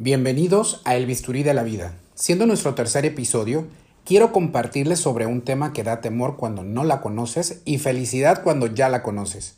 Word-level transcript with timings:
Bienvenidos 0.00 0.80
a 0.84 0.94
El 0.94 1.06
Bisturí 1.06 1.42
de 1.42 1.54
la 1.54 1.64
Vida. 1.64 1.92
Siendo 2.14 2.46
nuestro 2.46 2.76
tercer 2.76 3.04
episodio, 3.04 3.66
quiero 4.04 4.30
compartirles 4.30 5.00
sobre 5.00 5.26
un 5.26 5.40
tema 5.40 5.72
que 5.72 5.82
da 5.82 6.00
temor 6.00 6.36
cuando 6.36 6.62
no 6.62 6.84
la 6.84 7.00
conoces 7.00 7.62
y 7.64 7.78
felicidad 7.78 8.44
cuando 8.44 8.68
ya 8.68 8.88
la 8.90 9.02
conoces. 9.02 9.56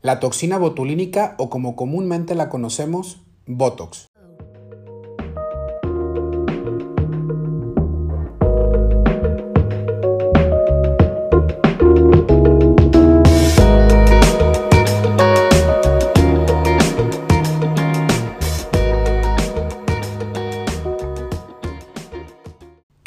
La 0.00 0.18
toxina 0.18 0.56
botulínica 0.56 1.34
o 1.36 1.50
como 1.50 1.76
comúnmente 1.76 2.34
la 2.34 2.48
conocemos, 2.48 3.20
Botox. 3.44 4.08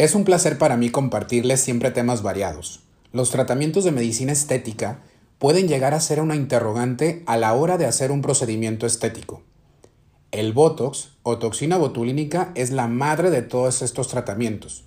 Es 0.06 0.14
un 0.14 0.24
placer 0.24 0.60
para 0.60 0.78
mí 0.78 0.92
compartirles 0.92 1.62
siempre 1.62 1.90
temas 1.90 2.22
variados. 2.22 2.82
Los 3.12 3.32
tratamientos 3.32 3.84
de 3.84 3.92
medicina 3.92 4.34
estética 4.34 5.00
pueden 5.40 5.68
llegar 5.68 5.96
a 5.96 6.00
ser 6.00 6.22
una 6.22 6.36
interrogante 6.36 7.24
a 7.26 7.38
la 7.38 7.56
hora 7.56 7.80
de 7.80 7.88
hacer 7.88 8.12
un 8.12 8.22
procedimiento 8.22 8.86
estético. 8.86 9.42
El 10.30 10.54
Botox 10.54 11.14
o 11.24 11.40
toxina 11.40 11.78
botulínica 11.78 12.52
es 12.54 12.70
la 12.70 12.88
madre 12.88 13.32
de 13.32 13.42
todos 13.42 13.82
estos 13.82 14.08
tratamientos. 14.08 14.84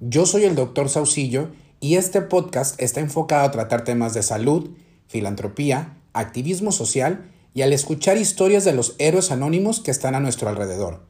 Yo 0.00 0.24
soy 0.24 0.44
el 0.44 0.54
doctor 0.54 0.88
Saucillo 0.88 1.50
y 1.80 1.96
este 1.96 2.22
podcast 2.22 2.80
está 2.80 3.00
enfocado 3.00 3.44
a 3.44 3.50
tratar 3.50 3.84
temas 3.84 4.14
de 4.14 4.22
salud, 4.22 4.70
filantropía, 5.08 5.98
activismo 6.14 6.72
social 6.72 7.30
y 7.52 7.60
al 7.60 7.74
escuchar 7.74 8.16
historias 8.16 8.64
de 8.64 8.72
los 8.72 8.94
héroes 8.96 9.30
anónimos 9.30 9.80
que 9.80 9.90
están 9.90 10.14
a 10.14 10.20
nuestro 10.20 10.48
alrededor. 10.48 11.04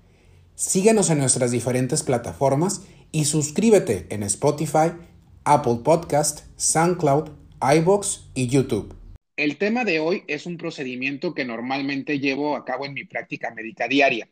Síguenos 0.57 1.11
en 1.11 1.19
nuestras 1.19 1.53
diferentes 1.53 2.03
plataformas 2.03 2.83
y 3.15 3.27
suscríbete 3.27 4.09
en 4.11 4.25
Spotify, 4.25 4.91
Apple 5.45 5.79
Podcast, 5.85 6.49
SoundCloud, 6.57 7.31
iBox 7.77 8.33
y 8.35 8.49
YouTube. 8.49 8.93
El 9.37 9.57
tema 9.57 9.85
de 9.85 10.01
hoy 10.01 10.25
es 10.27 10.47
un 10.47 10.57
procedimiento 10.57 11.33
que 11.33 11.45
normalmente 11.45 12.19
llevo 12.19 12.57
a 12.57 12.65
cabo 12.65 12.87
en 12.87 12.93
mi 12.93 13.05
práctica 13.05 13.55
médica 13.55 13.87
diaria, 13.87 14.29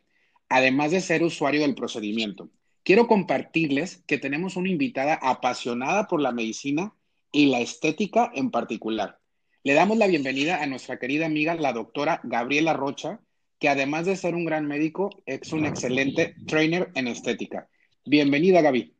además 0.49 0.91
de 0.91 0.99
ser 0.99 1.23
usuario 1.23 1.61
del 1.61 1.75
procedimiento. 1.75 2.49
Quiero 2.83 3.07
compartirles 3.07 4.03
que 4.05 4.17
tenemos 4.17 4.57
una 4.57 4.69
invitada 4.69 5.13
apasionada 5.13 6.09
por 6.09 6.19
la 6.19 6.33
medicina 6.33 6.93
y 7.31 7.45
la 7.45 7.61
estética 7.61 8.33
en 8.35 8.51
particular. 8.51 9.17
Le 9.63 9.75
damos 9.75 9.97
la 9.97 10.07
bienvenida 10.07 10.61
a 10.61 10.67
nuestra 10.67 10.99
querida 10.99 11.25
amiga, 11.25 11.55
la 11.55 11.71
doctora 11.71 12.19
Gabriela 12.25 12.73
Rocha, 12.73 13.21
que 13.59 13.69
además 13.69 14.07
de 14.07 14.17
ser 14.17 14.35
un 14.35 14.43
gran 14.43 14.67
médico, 14.67 15.23
es 15.25 15.53
un 15.53 15.65
excelente 15.65 16.35
trainer 16.45 16.91
en 16.95 17.07
estética. 17.07 17.69
Bienvenida, 18.05 18.61
Gaby. 18.61 18.93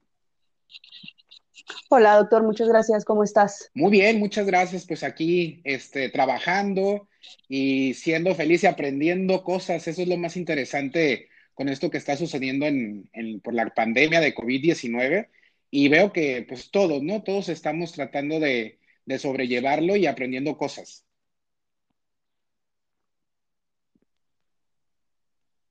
Hola, 1.89 2.15
doctor, 2.15 2.43
muchas 2.43 2.69
gracias. 2.69 3.03
¿Cómo 3.03 3.23
estás? 3.23 3.69
Muy 3.73 3.91
bien, 3.91 4.17
muchas 4.19 4.45
gracias. 4.45 4.85
Pues 4.85 5.03
aquí, 5.03 5.61
este, 5.65 6.09
trabajando 6.09 7.07
y 7.49 7.93
siendo 7.95 8.33
feliz 8.33 8.63
y 8.63 8.67
aprendiendo 8.67 9.43
cosas. 9.43 9.87
Eso 9.87 10.01
es 10.01 10.07
lo 10.07 10.17
más 10.17 10.37
interesante 10.37 11.29
con 11.53 11.69
esto 11.69 11.89
que 11.89 11.97
está 11.97 12.15
sucediendo 12.15 12.65
en, 12.65 13.09
por 13.43 13.53
la 13.53 13.73
pandemia 13.73 14.21
de 14.21 14.33
COVID-19. 14.33 15.27
Y 15.69 15.89
veo 15.89 16.13
que, 16.13 16.45
pues, 16.47 16.71
todos, 16.71 17.03
¿no? 17.03 17.23
Todos 17.23 17.49
estamos 17.49 17.91
tratando 17.91 18.39
de, 18.39 18.79
de 19.05 19.19
sobrellevarlo 19.19 19.95
y 19.97 20.05
aprendiendo 20.05 20.57
cosas. 20.57 21.05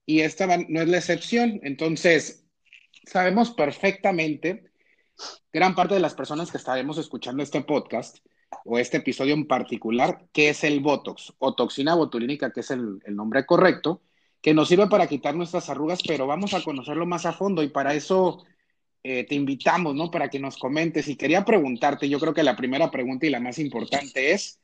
Y 0.04 0.20
esta 0.20 0.46
no 0.68 0.82
es 0.82 0.88
la 0.88 0.98
excepción. 0.98 1.60
Entonces, 1.62 2.41
sabemos 3.04 3.50
perfectamente, 3.50 4.70
gran 5.52 5.74
parte 5.74 5.94
de 5.94 6.00
las 6.00 6.14
personas 6.14 6.50
que 6.50 6.58
estaremos 6.58 6.98
escuchando 6.98 7.42
este 7.42 7.62
podcast 7.62 8.18
o 8.64 8.78
este 8.78 8.98
episodio 8.98 9.34
en 9.34 9.46
particular, 9.46 10.26
qué 10.32 10.50
es 10.50 10.64
el 10.64 10.80
Botox 10.80 11.32
o 11.38 11.54
toxina 11.54 11.94
botulínica, 11.94 12.52
que 12.52 12.60
es 12.60 12.70
el, 12.70 13.00
nombre 13.08 13.46
correcto, 13.46 14.02
que 14.40 14.54
nos 14.54 14.68
sirve 14.68 14.88
para 14.88 15.06
quitar 15.06 15.34
nuestras 15.34 15.70
arrugas, 15.70 16.00
pero 16.06 16.26
vamos 16.26 16.54
a 16.54 16.62
conocerlo 16.62 17.06
más 17.06 17.26
a 17.26 17.32
fondo 17.32 17.62
y 17.62 17.68
para 17.68 17.94
eso 17.94 18.44
eh, 19.04 19.24
te 19.24 19.34
invitamos, 19.34 19.94
¿no? 19.94 20.10
Para 20.10 20.28
que 20.28 20.40
nos 20.40 20.58
comentes. 20.58 21.08
Y 21.08 21.16
quería 21.16 21.44
preguntarte, 21.44 22.08
yo 22.08 22.18
creo 22.18 22.34
que 22.34 22.42
la 22.42 22.56
primera 22.56 22.90
pregunta 22.90 23.26
y 23.26 23.30
la 23.30 23.40
más 23.40 23.58
importante 23.58 24.32
es, 24.32 24.58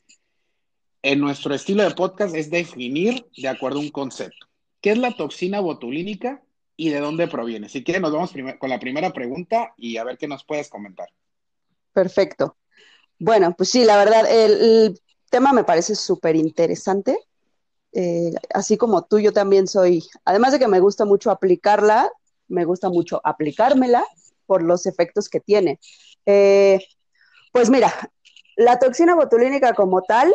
en 1.03 1.21
nuestro 1.21 1.55
estilo 1.55 1.85
de 1.85 1.95
podcast 1.95 2.35
es 2.35 2.51
definir 2.51 3.25
de 3.37 3.49
acuerdo 3.49 3.79
a 3.79 3.83
un 3.83 3.91
concepto. 3.91 4.49
¿Qué 4.81 4.91
es 4.91 4.99
la 4.99 5.13
toxina 5.13 5.61
botulínica 5.61 6.43
y 6.81 6.91
de 6.91 7.01
dónde 7.01 7.27
proviene. 7.27 7.69
Si 7.69 7.83
quieres, 7.83 8.01
nos 8.01 8.13
vamos 8.13 8.33
con 8.59 8.71
la 8.71 8.79
primera 8.79 9.13
pregunta 9.13 9.75
y 9.77 9.97
a 9.97 10.05
ver 10.05 10.17
qué 10.17 10.29
nos 10.29 10.45
puedes 10.45 10.69
comentar. 10.69 11.09
Perfecto. 11.93 12.57
Bueno, 13.19 13.53
pues 13.57 13.71
sí, 13.71 13.85
la 13.85 13.97
verdad, 13.97 14.25
el, 14.31 14.99
tema 15.29 15.53
me 15.53 15.65
parece 15.65 15.97
súper 15.97 16.37
interesante. 16.37 17.19
Eh, 17.93 18.33
así 18.55 18.77
como 18.77 19.05
tú, 19.05 19.19
yo 19.19 19.33
también 19.33 19.67
soy, 19.67 20.05
además 20.25 20.53
de 20.53 20.61
que 20.61 20.69
me 20.69 20.79
gusta 20.79 21.05
mucho 21.05 21.33
aplicarla, 21.33 22.11
me 22.47 22.65
gusta 22.65 22.89
mucho 22.89 23.21
aplicármela 23.25 24.05
por 24.47 24.63
los 24.63 24.87
efectos 24.87 25.29
que 25.29 25.41
tiene. 25.41 25.81
Eh, 26.27 26.79
pues 27.51 27.71
mira, 27.71 27.93
la 28.55 28.79
toxina 28.79 29.17
botulínica 29.17 29.75
como 29.75 30.03
tal 30.03 30.33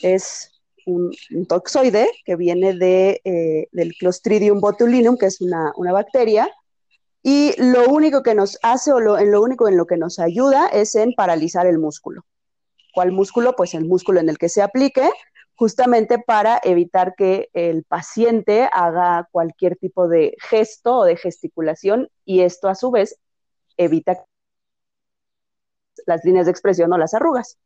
es 0.00 0.52
un, 0.86 1.12
toxoide 1.48 2.08
que 2.24 2.36
viene 2.36 2.74
de, 2.74 3.20
eh, 3.24 3.68
del 3.72 3.92
Clostridium 3.98 4.60
botulinum, 4.60 5.18
que 5.18 5.26
es 5.26 5.40
una, 5.40 5.72
bacteria, 5.92 6.48
y 7.22 7.52
lo 7.58 7.88
único 7.88 8.22
que 8.22 8.34
nos 8.34 8.58
hace 8.62 8.92
o 8.92 9.00
lo, 9.00 9.18
en 9.18 9.32
lo 9.32 9.42
único 9.42 9.68
en 9.68 9.76
lo 9.76 9.86
que 9.86 9.96
nos 9.96 10.18
ayuda 10.18 10.68
es 10.68 10.94
en 10.94 11.12
paralizar 11.14 11.66
el 11.66 11.78
músculo. 11.78 12.24
¿Cuál 12.94 13.12
músculo? 13.12 13.54
Pues 13.56 13.74
el 13.74 13.84
músculo 13.84 14.20
en 14.20 14.28
el 14.28 14.38
que 14.38 14.48
se 14.48 14.62
aplique, 14.62 15.10
justamente 15.56 16.18
para 16.18 16.60
evitar 16.62 17.14
que 17.16 17.50
el 17.52 17.82
paciente 17.84 18.68
haga 18.72 19.28
cualquier 19.32 19.76
tipo 19.76 20.06
de 20.08 20.36
gesto 20.38 20.98
o 20.98 21.04
de 21.04 21.16
gesticulación 21.16 22.08
y 22.24 22.40
esto 22.40 22.68
a 22.68 22.74
su 22.74 22.90
vez 22.90 23.18
evita 23.76 24.24
las 26.06 26.24
líneas 26.24 26.46
de 26.46 26.52
expresión 26.52 26.92
o 26.92 26.98
las 26.98 27.12
arrugas. 27.12 27.58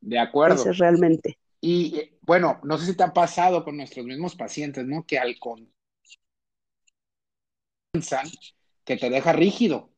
De 0.00 0.18
acuerdo. 0.18 0.56
Eso 0.56 0.70
es 0.70 0.78
realmente. 0.78 1.38
Y 1.60 1.96
eh, 1.96 2.18
bueno, 2.22 2.60
no 2.62 2.78
sé 2.78 2.86
si 2.86 2.96
te 2.96 3.04
ha 3.04 3.12
pasado 3.12 3.64
con 3.64 3.76
nuestros 3.76 4.06
mismos 4.06 4.34
pacientes, 4.36 4.86
¿no? 4.86 5.04
Que 5.06 5.18
al 5.18 5.38
con 5.38 5.72
que 8.84 8.96
te 8.96 9.10
deja 9.10 9.32
rígido. 9.32 9.90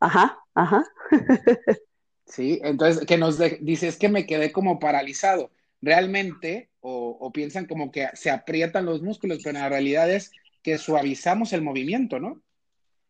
Ajá, 0.00 0.38
ajá. 0.54 0.84
sí, 2.26 2.60
entonces 2.62 3.06
que 3.06 3.16
nos 3.16 3.38
dice, 3.60 3.88
es 3.88 3.96
que 3.96 4.08
me 4.08 4.26
quedé 4.26 4.52
como 4.52 4.78
paralizado. 4.78 5.50
Realmente, 5.82 6.70
o, 6.80 7.16
o 7.18 7.32
piensan 7.32 7.66
como 7.66 7.90
que 7.90 8.08
se 8.14 8.30
aprietan 8.30 8.84
los 8.84 9.00
músculos, 9.00 9.38
pero 9.42 9.56
en 9.56 9.62
la 9.62 9.70
realidad 9.70 10.10
es 10.10 10.30
que 10.62 10.76
suavizamos 10.76 11.54
el 11.54 11.62
movimiento, 11.62 12.20
¿no? 12.20 12.42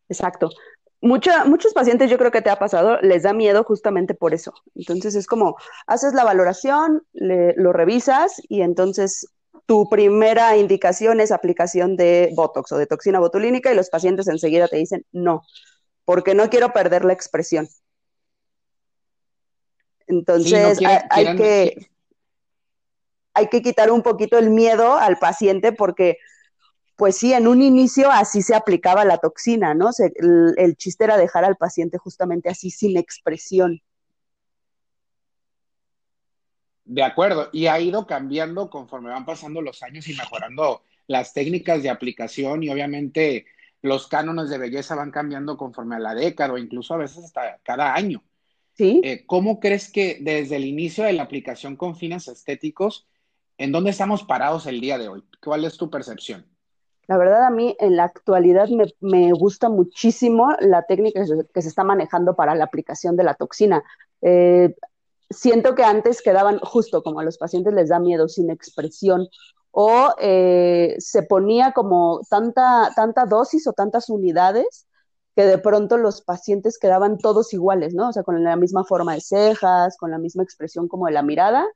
Exacto 0.09 0.51
muchos 1.01 1.73
pacientes, 1.75 2.11
yo 2.11 2.19
creo 2.19 2.31
que 2.31 2.43
te 2.43 2.51
ha 2.51 2.59
pasado, 2.59 3.01
les 3.01 3.23
da 3.23 3.33
miedo 3.33 3.65
justamente 3.65 4.15
por 4.15 4.35
eso. 4.35 4.53
Entonces 4.75 5.15
es 5.15 5.27
como, 5.27 5.57
haces 5.87 6.15
la 6.15 6.25
valoración, 6.25 7.03
lo 7.13 7.73
revisas 7.73 8.41
y 8.49 8.63
entonces 8.63 9.27
tu 9.67 9.89
primera 9.89 10.57
indicación 10.57 11.21
es 11.21 11.33
aplicación 11.33 11.97
de 11.97 12.33
Botox 12.35 12.73
o 12.73 12.79
de 12.79 12.87
toxina 12.87 13.21
botulínica 13.21 13.73
y 13.73 13.77
los 13.77 13.89
pacientes 13.89 14.27
enseguida 14.29 14.69
te 14.69 14.77
dicen 14.77 15.07
no, 15.13 15.43
porque 16.05 16.35
no 16.35 16.51
quiero 16.51 16.73
perder 16.73 17.05
la 17.05 17.13
expresión. 17.13 17.69
Entonces 20.07 20.81
hay, 21.11 21.37
que, 21.37 21.91
hay 23.33 23.47
que 23.47 23.63
quitar 23.63 23.93
un 23.93 24.03
poquito 24.03 24.39
el 24.39 24.51
miedo 24.51 24.95
al 24.95 25.19
paciente 25.19 25.71
porque 25.71 26.19
pues 27.01 27.17
sí, 27.17 27.33
en 27.33 27.49
un 27.49 27.63
inicio 27.63 28.11
así 28.11 28.43
se 28.43 28.55
aplicaba 28.55 29.07
la 29.07 29.17
toxina, 29.17 29.73
¿no? 29.73 29.89
el, 29.97 30.77
chiste 30.77 31.05
era 31.05 31.17
dejar 31.17 31.47
al 31.47 31.57
paciente 31.57 31.97
justamente 31.97 32.51
así 32.51 32.71
sin 32.71 32.99
expresión. 32.99 33.81
De 36.85 37.03
acuerdo, 37.03 37.49
y 37.55 37.69
ha 37.69 37.81
ido 37.81 38.07
cambiando 38.07 38.69
conforme 38.69 39.09
van 39.09 39.25
pasando 39.25 39.63
los 39.63 39.83
años 39.83 40.09
y 40.09 40.15
mejorando 40.15 40.83
las 41.07 41.33
técnicas 41.33 41.83
de 41.83 41.89
aplicación 41.89 42.65
y 42.65 42.69
obviamente 42.69 43.47
los 43.81 44.07
cánones 44.07 44.51
de 44.51 44.59
belleza 44.59 44.95
van 44.95 45.11
cambiando 45.11 45.57
conforme 45.57 45.97
a 45.97 46.01
la 46.01 46.15
década 46.15 46.53
o 46.53 46.59
incluso 46.59 46.93
a 46.93 46.99
veces 46.99 47.25
hasta 47.25 47.61
cada 47.63 47.95
año. 47.95 48.23
Sí. 48.75 49.01
Eh, 49.03 49.25
¿Cómo 49.25 49.59
crees 49.59 49.91
que 49.91 50.19
desde 50.21 50.57
el 50.57 50.67
inicio 50.67 51.05
de 51.05 51.15
la 51.15 51.23
aplicación 51.23 51.77
con 51.77 51.97
fines 51.97 52.29
estéticos, 52.29 53.09
en 53.57 53.73
dónde 53.73 53.89
estamos 53.89 54.23
parados 54.23 54.67
el 54.67 54.83
día 54.83 54.99
de 54.99 55.09
hoy? 55.09 55.25
¿Cuál 55.43 55.65
es 55.65 55.79
tu 55.79 55.89
percepción? 55.89 56.50
La 57.11 57.19
verdad 57.19 57.45
a 57.45 57.51
mí 57.51 57.75
en 57.81 57.97
la 57.97 58.05
actualidad 58.05 58.69
me, 59.01 59.33
gusta 59.33 59.69
muchísimo 59.69 60.55
la 60.61 60.85
técnica 60.85 61.23
que 61.53 61.61
se, 61.61 61.69
está 61.69 61.83
manejando 61.83 62.37
para 62.37 62.55
la 62.55 62.63
aplicación 62.63 63.17
de 63.17 63.25
la 63.25 63.35
toxina. 63.35 63.83
Eh, 64.23 64.77
siento 65.29 65.75
que 65.75 65.83
antes 65.83 66.23
quedaban 66.23 66.61
justo 66.61 67.03
como 67.03 67.19
a 67.19 67.25
los 67.25 67.37
pacientes 67.37 67.75
les 67.75 67.89
da 67.89 67.99
miedo, 67.99 68.29
sin 68.29 68.49
expresión 68.49 69.27
o 69.73 70.15
eh, 70.21 70.95
se 71.01 71.25
ponía 71.25 71.73
como 71.73 72.21
tanta, 72.31 72.93
tanta 72.95 73.25
dosis 73.27 73.67
o 73.67 73.73
tantas 73.73 74.09
unidades 74.09 74.87
que 75.35 75.47
de 75.47 75.59
pronto 75.59 75.97
los 75.97 76.23
pacientes 76.23 76.79
quedaban 76.79 77.19
todos 77.19 77.53
iguales, 77.53 77.93
¿no? 77.93 78.11
O 78.11 78.13
sea, 78.13 78.23
con 78.23 78.45
la 78.45 78.55
misma 78.55 78.85
forma 78.85 79.15
de 79.15 79.21
cejas, 79.21 79.97
con 79.97 80.13
la 80.13 80.19
misma 80.19 80.45
expresión 80.45 80.87
como 80.87 81.07
de 81.07 81.13
la 81.13 81.25
mirada. 81.25 81.67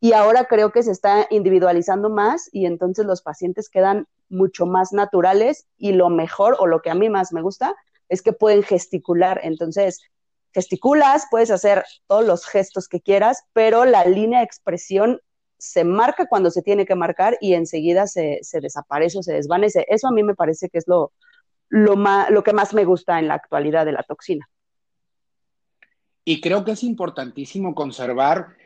Y 0.00 0.12
ahora 0.12 0.44
creo 0.44 0.70
que 0.70 0.82
se 0.82 0.92
está 0.92 1.26
individualizando 1.30 2.08
más 2.08 2.48
y 2.52 2.66
entonces 2.66 3.04
los 3.04 3.22
pacientes 3.22 3.68
quedan 3.68 4.06
mucho 4.28 4.66
más 4.66 4.92
naturales 4.92 5.66
y 5.76 5.92
lo 5.92 6.08
mejor 6.08 6.56
o 6.60 6.66
lo 6.66 6.82
que 6.82 6.90
a 6.90 6.94
mí 6.94 7.08
más 7.08 7.32
me 7.32 7.42
gusta 7.42 7.74
es 8.08 8.22
que 8.22 8.32
pueden 8.32 8.62
gesticular. 8.62 9.40
Entonces, 9.42 10.00
gesticulas, 10.52 11.26
puedes 11.30 11.50
hacer 11.50 11.84
todos 12.06 12.24
los 12.24 12.46
gestos 12.46 12.88
que 12.88 13.00
quieras, 13.00 13.44
pero 13.52 13.84
la 13.84 14.04
línea 14.04 14.38
de 14.38 14.44
expresión 14.44 15.20
se 15.58 15.84
marca 15.84 16.26
cuando 16.26 16.50
se 16.52 16.62
tiene 16.62 16.86
que 16.86 16.94
marcar 16.94 17.36
y 17.40 17.54
enseguida 17.54 18.06
se, 18.06 18.40
desaparece 18.52 19.18
o 19.18 19.22
se 19.22 19.32
desvanece. 19.32 19.84
Eso 19.88 20.08
a 20.08 20.12
mí 20.12 20.22
me 20.22 20.36
parece 20.36 20.68
que 20.68 20.78
es 20.78 20.86
lo, 20.86 21.12
lo, 21.68 21.96
lo 22.30 22.42
que 22.44 22.52
más 22.52 22.72
me 22.72 22.84
gusta 22.84 23.18
en 23.18 23.26
la 23.26 23.34
actualidad 23.34 23.84
de 23.84 23.92
la 23.92 24.04
toxina. 24.04 24.48
Y 26.24 26.40
creo 26.40 26.64
que 26.64 26.72
es 26.72 26.84
importantísimo 26.84 27.74
conservar 27.74 28.57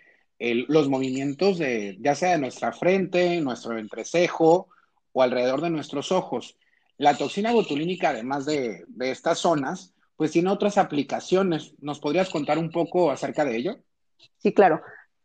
los 0.69 0.89
movimientos 0.89 1.59
de, 1.59 1.97
ya 2.01 2.15
sea 2.15 2.33
de 2.33 2.39
nuestra 2.39 2.73
frente, 2.73 3.41
nuestro 3.41 3.79
entrecejo 3.79 4.69
o 5.13 5.23
alrededor 5.23 5.61
de 5.61 5.71
nuestros 5.71 6.11
ojos. 6.11 6.57
La 6.99 7.17
toxina 7.17 7.53
botulínica, 7.53 8.11
además 8.11 8.45
de, 8.47 8.85
estas 9.01 9.39
zonas, 9.39 9.95
pues 10.17 10.33
tiene 10.33 10.51
otras 10.51 10.79
aplicaciones. 10.79 11.75
¿Nos 11.81 12.01
podrías 12.01 12.29
contar 12.29 12.59
un 12.59 12.71
poco 12.71 13.11
acerca 13.11 13.45
de 13.45 13.57
ello? 13.57 13.77
Sí, 14.39 14.53
claro. 14.53 14.81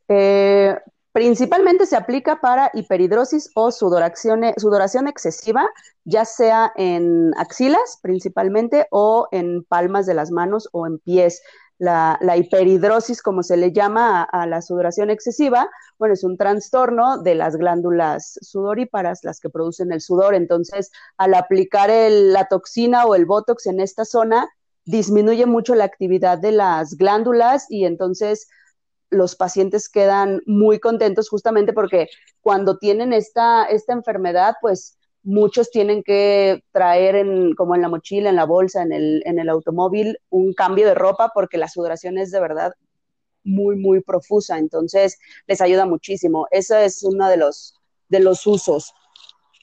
Eh, 0.07 0.75
Principalmente 1.17 1.87
se 1.87 1.95
aplica 1.95 2.41
para 2.41 2.69
hiperhidrosis 2.75 3.49
o 3.55 3.71
sudoración 3.71 5.07
excesiva, 5.07 5.67
ya 6.03 6.25
sea 6.25 6.71
en 6.75 7.31
axilas 7.39 7.97
principalmente 8.03 8.85
o 8.91 9.27
en 9.31 9.63
palmas 9.63 10.05
de 10.05 10.13
las 10.13 10.29
manos 10.29 10.69
o 10.73 10.85
en 10.85 10.99
pies. 10.99 11.41
La, 11.79 12.17
hiperhidrosis, 12.35 13.21
como 13.21 13.43
se 13.43 13.55
le 13.55 13.71
llama 13.71 14.23
a, 14.23 14.47
la 14.47 14.61
sudoración 14.61 15.09
excesiva, 15.09 15.69
bueno, 15.99 16.13
es 16.13 16.23
un 16.23 16.35
trastorno 16.37 17.21
de 17.21 17.35
las 17.35 17.55
glándulas 17.55 18.39
sudoríparas, 18.41 19.23
las 19.23 19.39
que 19.39 19.49
producen 19.49 19.91
el 19.91 20.01
sudor. 20.01 20.33
Entonces, 20.33 20.91
al 21.17 21.35
aplicar 21.35 21.91
la 21.91 22.45
toxina 22.45 23.05
o 23.05 23.15
el 23.15 23.25
botox 23.25 23.67
en 23.67 23.79
esta 23.79 24.05
zona, 24.05 24.49
disminuye 24.85 25.45
mucho 25.45 25.75
la 25.75 25.83
actividad 25.83 26.37
de 26.37 26.53
las 26.53 26.95
glándulas 26.95 27.69
y 27.69 27.85
entonces 27.85 28.47
los 29.09 29.35
pacientes 29.35 29.89
quedan 29.89 30.41
muy 30.45 30.79
contentos 30.79 31.29
justamente 31.29 31.73
porque 31.73 32.07
cuando 32.41 32.77
tienen 32.77 33.13
esta, 33.13 33.65
esta 33.65 33.93
enfermedad, 33.93 34.55
pues 34.61 34.97
muchos 35.23 35.71
tienen 35.71 36.03
que 36.03 36.63
traer 36.71 37.15
en, 37.15 37.53
como 37.55 37.75
en 37.75 37.81
la 37.81 37.89
mochila, 37.89 38.29
en 38.29 38.35
la 38.35 38.45
bolsa, 38.45 38.81
en 38.81 38.91
el, 38.93 39.23
en 39.25 39.39
el 39.39 39.49
automóvil, 39.49 40.19
un 40.29 40.53
cambio 40.53 40.87
de 40.87 40.95
ropa 40.95 41.31
porque 41.33 41.57
la 41.57 41.67
sudoración 41.67 42.17
es 42.17 42.31
de 42.31 42.39
verdad 42.39 42.73
muy, 43.43 43.75
muy 43.75 44.01
profusa. 44.01 44.57
Entonces, 44.57 45.17
les 45.47 45.61
ayuda 45.61 45.85
muchísimo. 45.85 46.47
Ese 46.51 46.85
es 46.85 47.03
uno 47.03 47.27
de 47.29 47.37
los, 47.37 47.75
de 48.09 48.19
los 48.19 48.45
usos. 48.45 48.93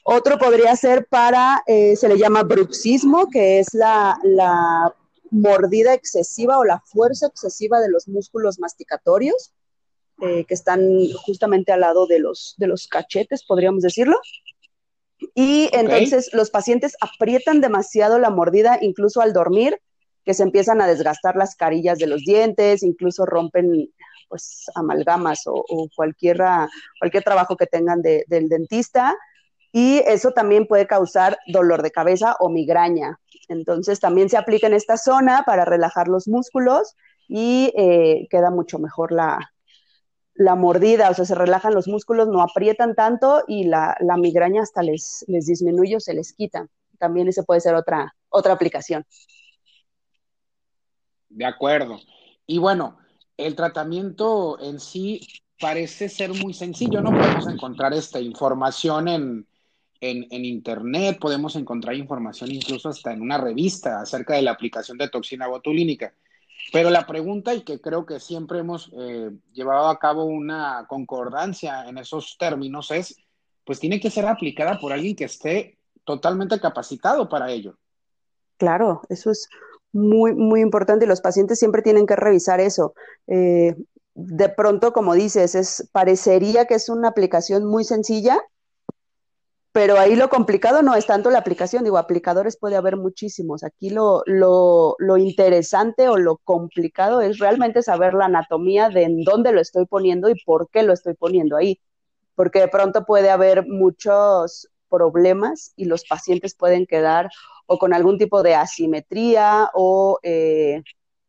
Otro 0.03 0.37
podría 0.37 0.75
ser 0.75 1.07
para, 1.07 1.63
eh, 1.65 1.95
se 1.95 2.07
le 2.07 2.17
llama 2.17 2.43
bruxismo, 2.43 3.27
que 3.29 3.59
es 3.59 3.73
la, 3.73 4.19
la 4.23 4.93
mordida 5.31 5.93
excesiva 5.93 6.59
o 6.59 6.63
la 6.63 6.79
fuerza 6.85 7.27
excesiva 7.27 7.79
de 7.79 7.89
los 7.89 8.07
músculos 8.07 8.59
masticatorios, 8.59 9.51
eh, 10.21 10.45
que 10.45 10.53
están 10.53 10.81
justamente 11.25 11.71
al 11.71 11.81
lado 11.81 12.05
de 12.05 12.19
los, 12.19 12.55
de 12.57 12.67
los 12.67 12.87
cachetes, 12.87 13.43
podríamos 13.43 13.81
decirlo. 13.81 14.17
Y 15.33 15.69
entonces 15.73 16.29
los 16.33 16.49
pacientes 16.49 16.95
aprietan 16.99 17.61
demasiado 17.61 18.19
la 18.19 18.29
mordida, 18.29 18.77
incluso 18.81 19.21
al 19.21 19.33
dormir, 19.33 19.79
que 20.23 20.33
se 20.33 20.43
empiezan 20.43 20.81
a 20.81 20.87
desgastar 20.87 21.35
las 21.35 21.55
carillas 21.55 21.99
de 21.99 22.07
los 22.07 22.21
dientes, 22.21 22.83
incluso 22.83 23.25
rompen 23.25 23.89
pues 24.27 24.65
amalgamas 24.73 25.43
o, 25.45 25.63
cualquier, 25.95 26.39
cualquier 26.99 27.23
trabajo 27.23 27.55
que 27.55 27.67
tengan 27.67 28.01
del 28.01 28.49
dentista. 28.49 29.15
Y 29.71 30.01
eso 30.07 30.31
también 30.31 30.67
puede 30.67 30.87
causar 30.87 31.37
dolor 31.47 31.83
de 31.83 31.91
cabeza 31.91 32.35
o 32.39 32.49
migraña. 32.49 33.19
Entonces 33.49 33.99
también 33.99 34.29
se 34.29 34.37
aplica 34.37 34.67
en 34.67 34.73
esta 34.73 34.97
zona 34.97 35.43
para 35.45 35.65
relajar 35.65 36.07
los 36.07 36.27
músculos 36.27 36.95
y 37.27 37.73
eh, 37.77 38.27
queda 38.29 38.51
mucho 38.51 38.79
mejor 38.79 39.11
la, 39.11 39.53
mordida, 40.55 41.09
o 41.09 41.13
sea, 41.13 41.25
se 41.25 41.35
relajan 41.35 41.73
los 41.73 41.87
músculos, 41.87 42.27
no 42.27 42.41
aprietan 42.41 42.95
tanto 42.95 43.43
y 43.47 43.65
la, 43.65 43.97
migraña 44.17 44.61
hasta 44.61 44.81
les, 44.81 45.23
les 45.27 45.45
disminuye 45.45 45.95
o 45.95 45.99
se 45.99 46.13
les 46.13 46.33
quita. 46.33 46.67
También 46.97 47.27
ese 47.27 47.43
puede 47.43 47.61
ser 47.61 47.75
otra, 47.75 48.15
otra 48.29 48.53
aplicación. 48.53 49.05
De 51.29 51.45
acuerdo. 51.45 51.99
Y 52.47 52.57
bueno, 52.57 52.97
el 53.37 53.55
tratamiento 53.55 54.59
en 54.61 54.79
sí 54.79 55.21
parece 55.59 56.09
ser 56.09 56.33
muy 56.33 56.53
sencillo, 56.53 57.01
¿no? 57.01 57.11
Podemos 57.11 57.47
encontrar 57.47 57.93
esta 57.93 58.19
información 58.19 59.07
en, 59.07 59.47
en, 60.01 60.45
Internet, 60.45 61.17
podemos 61.19 61.55
encontrar 61.55 61.95
información 61.95 62.51
incluso 62.51 62.89
hasta 62.89 63.11
en 63.11 63.21
una 63.21 63.37
revista 63.37 64.01
acerca 64.01 64.35
de 64.35 64.43
la 64.43 64.51
aplicación 64.51 64.97
de 64.97 65.09
toxina 65.09 65.47
botulínica. 65.47 66.13
Pero 66.73 66.89
la 66.89 67.05
pregunta, 67.05 67.53
y 67.53 67.63
que 67.63 67.79
creo 67.79 68.05
que 68.05 68.19
siempre 68.19 68.59
hemos 68.59 68.91
eh, 68.97 69.31
llevado 69.53 69.87
a 69.87 69.99
cabo 69.99 70.25
una 70.25 70.85
concordancia 70.87 71.87
en 71.87 71.97
esos 71.97 72.37
términos, 72.37 72.91
es, 72.91 73.15
pues 73.63 73.79
tiene 73.79 73.99
que 73.99 74.09
ser 74.09 74.25
aplicada 74.25 74.79
por 74.79 74.91
alguien 74.91 75.15
que 75.15 75.25
esté 75.25 75.77
totalmente 76.03 76.59
capacitado 76.59 77.29
para 77.29 77.51
ello. 77.51 77.77
Claro, 78.57 79.01
eso 79.09 79.31
es 79.31 79.49
muy, 79.91 80.33
muy 80.33 80.61
importante 80.61 81.05
y 81.05 81.07
los 81.07 81.21
pacientes 81.21 81.59
siempre 81.59 81.81
tienen 81.81 82.05
que 82.05 82.15
revisar 82.15 82.59
eso. 82.59 82.93
Eh, 83.27 83.75
de 84.13 84.49
pronto, 84.49 84.93
como 84.93 85.13
dices, 85.13 85.55
es, 85.55 85.89
parecería 85.91 86.65
que 86.65 86.75
es 86.75 86.89
una 86.89 87.09
aplicación 87.09 87.65
muy 87.65 87.83
sencilla, 87.83 88.41
pero 89.75 89.99
ahí 89.99 90.15
lo 90.15 90.29
complicado 90.29 90.81
no 90.81 90.95
es 90.95 91.05
tanto 91.05 91.29
la 91.29 91.39
aplicación, 91.39 91.83
digo, 91.83 91.97
aplicadores 91.97 92.55
puede 92.55 92.77
haber 92.77 92.95
muchísimos. 92.95 93.61
Aquí 93.65 93.89
lo, 93.89 94.23
lo, 94.25 94.95
lo, 94.99 95.17
interesante 95.17 96.07
o 96.07 96.15
lo 96.15 96.37
complicado 96.37 97.19
es 97.19 97.39
realmente 97.39 97.83
saber 97.83 98.13
la 98.13 98.27
anatomía 98.27 98.87
de 98.87 99.03
en 99.03 99.25
dónde 99.25 99.51
lo 99.51 99.59
estoy 99.59 99.85
poniendo 99.85 100.29
y 100.29 100.41
por 100.45 100.69
qué 100.69 100.83
lo 100.83 100.93
estoy 100.93 101.15
poniendo 101.15 101.57
ahí, 101.57 101.81
porque 102.35 102.61
de 102.61 102.69
pronto 102.69 103.03
puede 103.03 103.29
haber 103.29 103.67
muchos 103.67 104.69
problemas 104.87 105.73
y 105.75 105.83
los 105.83 106.05
pacientes 106.05 106.55
pueden 106.55 106.85
quedar 106.85 107.29
o 107.65 107.77
con 107.77 107.93
algún 107.93 108.17
tipo 108.17 108.43
de 108.43 108.55
asimetría 108.55 109.71
o 109.73 110.19
eh, 110.23 110.83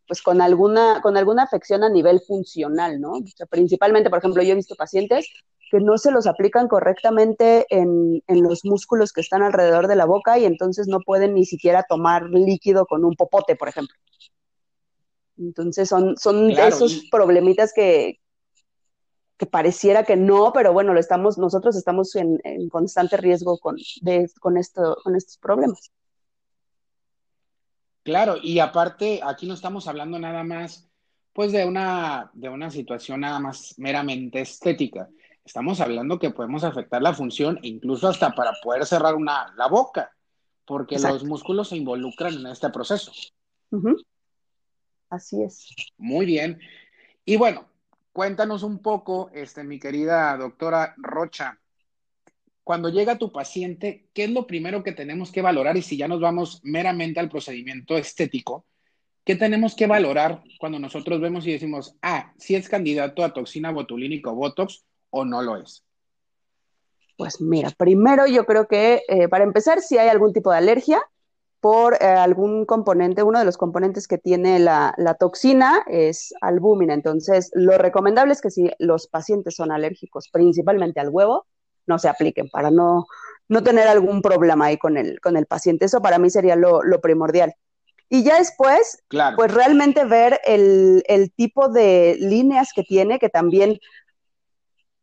pues 0.06 0.22
con 0.22 0.40
alguna, 0.40 1.00
con 1.02 1.16
alguna 1.16 1.42
afección 1.42 1.82
a 1.82 1.88
nivel 1.88 2.20
funcional, 2.20 3.00
¿no? 3.00 3.14
O 3.14 3.26
sea, 3.26 3.46
principalmente, 3.46 4.08
por 4.08 4.20
ejemplo, 4.20 4.40
yo 4.44 4.52
he 4.52 4.54
visto 4.54 4.76
pacientes 4.76 5.28
que 5.70 5.80
no 5.80 5.98
se 5.98 6.10
los 6.10 6.26
aplican 6.26 6.68
correctamente 6.68 7.66
en, 7.70 8.22
los 8.28 8.64
músculos 8.64 9.12
que 9.12 9.20
están 9.20 9.42
alrededor 9.42 9.88
de 9.88 9.96
la 9.96 10.04
boca 10.04 10.38
y 10.38 10.44
entonces 10.44 10.86
no 10.86 11.00
pueden 11.00 11.34
ni 11.34 11.44
siquiera 11.44 11.84
tomar 11.88 12.24
líquido 12.30 12.86
con 12.86 13.04
un 13.04 13.16
popote, 13.16 13.56
por 13.56 13.68
ejemplo. 13.68 13.96
Entonces 15.38 15.88
son, 15.88 16.16
son 16.16 16.50
esos 16.50 17.08
problemitas 17.10 17.72
que, 17.74 18.20
que 19.36 19.46
pareciera 19.46 20.04
que 20.04 20.16
no, 20.16 20.52
pero 20.52 20.72
bueno, 20.72 20.94
lo 20.94 21.00
estamos, 21.00 21.36
nosotros 21.36 21.76
estamos 21.76 22.14
en, 22.14 22.38
constante 22.70 23.16
riesgo 23.16 23.58
con, 23.58 23.76
con, 24.40 24.56
esto, 24.56 24.96
con 25.02 25.16
estos 25.16 25.36
problemas. 25.38 25.90
Claro, 28.02 28.36
y 28.40 28.60
aparte, 28.60 29.20
aquí 29.22 29.48
no 29.48 29.54
estamos 29.54 29.88
hablando 29.88 30.16
nada 30.18 30.44
más, 30.44 30.88
pues, 31.32 31.50
de 31.50 31.66
una, 31.66 32.30
de 32.34 32.48
una 32.48 32.70
situación 32.70 33.20
nada 33.20 33.40
más 33.40 33.74
meramente 33.78 34.40
estética 34.40 35.08
estamos 35.46 35.80
hablando 35.80 36.18
que 36.18 36.30
podemos 36.30 36.64
afectar 36.64 37.00
la 37.00 37.14
función 37.14 37.60
incluso 37.62 38.08
hasta 38.08 38.34
para 38.34 38.52
poder 38.62 38.84
cerrar 38.84 39.14
una, 39.14 39.54
la 39.56 39.68
boca, 39.68 40.12
porque 40.64 40.98
los 40.98 41.24
músculos 41.24 41.68
se 41.68 41.76
involucran 41.76 42.34
en 42.34 42.46
este 42.48 42.68
proceso. 42.70 43.12
Así 45.08 45.40
es. 45.42 45.72
Muy 45.96 46.26
bien. 46.26 46.58
Y 47.24 47.36
bueno, 47.36 47.68
cuéntanos 48.12 48.64
un 48.64 48.80
poco, 48.80 49.30
este, 49.32 49.62
mi 49.62 49.78
querida 49.78 50.36
doctora 50.36 50.94
Rocha, 50.96 51.60
cuando 52.64 52.88
llega 52.88 53.16
tu 53.16 53.30
paciente, 53.30 54.08
¿qué 54.12 54.24
es 54.24 54.30
lo 54.30 54.48
primero 54.48 54.82
que 54.82 54.90
tenemos 54.90 55.30
que 55.30 55.42
valorar? 55.42 55.76
Y 55.76 55.82
si 55.82 55.96
ya 55.96 56.08
nos 56.08 56.20
vamos 56.20 56.60
meramente 56.64 57.20
al 57.20 57.28
procedimiento 57.28 57.96
estético, 57.96 58.66
¿qué 59.24 59.36
tenemos 59.36 59.76
que 59.76 59.86
valorar 59.86 60.42
cuando 60.58 60.80
nosotros 60.80 61.20
vemos 61.20 61.46
y 61.46 61.52
decimos, 61.52 61.94
ah, 62.02 62.32
si 62.36 62.56
es 62.56 62.68
candidato 62.68 63.22
a 63.22 63.32
toxina 63.32 63.70
botulínica 63.70 64.30
o 64.30 64.34
botox, 64.34 64.84
o 65.16 65.24
no 65.24 65.42
lo 65.42 65.56
es? 65.56 65.82
Pues 67.16 67.40
mira, 67.40 67.70
primero 67.76 68.26
yo 68.26 68.44
creo 68.44 68.68
que 68.68 69.02
eh, 69.08 69.28
para 69.28 69.44
empezar, 69.44 69.80
si 69.80 69.96
hay 69.96 70.08
algún 70.08 70.32
tipo 70.32 70.50
de 70.50 70.58
alergia 70.58 71.02
por 71.60 71.94
eh, 71.94 72.04
algún 72.04 72.66
componente, 72.66 73.22
uno 73.22 73.38
de 73.38 73.46
los 73.46 73.56
componentes 73.56 74.06
que 74.06 74.18
tiene 74.18 74.58
la, 74.58 74.94
toxina 75.18 75.82
es 75.86 76.34
albúmina. 76.42 76.92
Entonces, 76.92 77.50
lo 77.54 77.78
recomendable 77.78 78.34
es 78.34 78.42
que 78.42 78.50
si 78.50 78.70
los 78.78 79.08
pacientes 79.08 79.56
son 79.56 79.72
alérgicos 79.72 80.28
principalmente 80.30 81.00
al 81.00 81.08
huevo, 81.08 81.46
no 81.86 81.98
se 81.98 82.08
apliquen, 82.08 82.50
para 82.50 82.70
no, 82.70 83.06
no 83.48 83.62
tener 83.62 83.88
algún 83.88 84.20
problema 84.20 84.66
ahí 84.66 84.76
con 84.76 84.98
el, 84.98 85.18
con 85.20 85.38
el 85.38 85.46
paciente. 85.46 85.86
Eso 85.86 86.02
para 86.02 86.18
mí 86.18 86.28
sería 86.28 86.56
lo, 86.56 86.82
primordial. 87.00 87.54
Y 88.08 88.22
ya 88.22 88.38
después, 88.38 89.02
pues 89.36 89.52
realmente 89.52 90.04
ver 90.04 90.38
el, 90.44 91.02
el, 91.08 91.32
tipo 91.32 91.68
de 91.68 92.16
líneas 92.20 92.68
que 92.74 92.84
tiene, 92.84 93.18
que 93.18 93.28
también 93.28 93.80